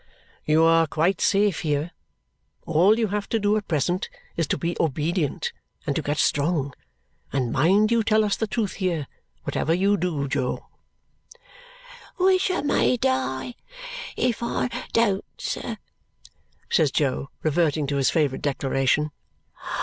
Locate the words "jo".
10.27-10.65, 16.89-17.29